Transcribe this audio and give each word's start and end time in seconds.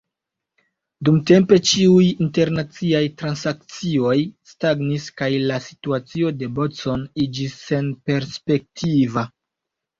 Dumtempe 1.09 1.59
ĉiuj 1.71 2.07
internaciaj 2.27 3.03
transakcioj 3.19 4.17
stagnis 4.53 5.07
kaj 5.23 5.29
la 5.53 5.61
situacio 5.69 6.35
de 6.43 6.53
Bodson 6.59 7.07
iĝis 7.29 7.57
senperspektiva. 7.71 9.31